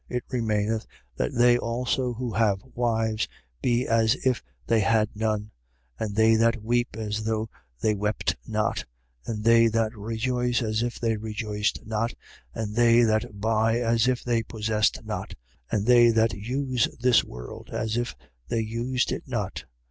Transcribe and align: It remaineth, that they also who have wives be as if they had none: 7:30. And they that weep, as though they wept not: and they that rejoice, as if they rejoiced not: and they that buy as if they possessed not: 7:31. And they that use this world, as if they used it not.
It 0.09 0.23
remaineth, 0.31 0.87
that 1.15 1.31
they 1.35 1.59
also 1.59 2.13
who 2.15 2.33
have 2.33 2.63
wives 2.73 3.27
be 3.61 3.87
as 3.87 4.15
if 4.25 4.41
they 4.65 4.79
had 4.79 5.09
none: 5.15 5.51
7:30. 5.99 5.99
And 6.07 6.15
they 6.15 6.35
that 6.37 6.63
weep, 6.63 6.97
as 6.97 7.23
though 7.23 7.49
they 7.81 7.93
wept 7.93 8.35
not: 8.47 8.83
and 9.27 9.43
they 9.43 9.67
that 9.67 9.95
rejoice, 9.95 10.63
as 10.63 10.81
if 10.81 10.99
they 10.99 11.17
rejoiced 11.17 11.85
not: 11.85 12.15
and 12.55 12.75
they 12.75 13.03
that 13.03 13.39
buy 13.39 13.77
as 13.79 14.07
if 14.07 14.23
they 14.23 14.41
possessed 14.41 15.05
not: 15.05 15.35
7:31. 15.71 15.77
And 15.77 15.85
they 15.85 16.09
that 16.09 16.33
use 16.33 16.87
this 16.99 17.23
world, 17.23 17.69
as 17.71 17.95
if 17.95 18.15
they 18.47 18.61
used 18.61 19.11
it 19.11 19.27
not. 19.27 19.65